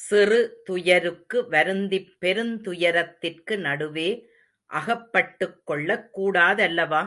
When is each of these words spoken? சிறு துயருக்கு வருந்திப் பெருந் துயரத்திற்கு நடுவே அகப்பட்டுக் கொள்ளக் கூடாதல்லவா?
சிறு 0.00 0.40
துயருக்கு 0.66 1.48
வருந்திப் 1.48 2.16
பெருந் 2.18 2.60
துயரத்திற்கு 2.60 3.58
நடுவே 3.58 4.08
அகப்பட்டுக் 4.70 5.66
கொள்ளக் 5.66 6.08
கூடாதல்லவா? 6.18 7.02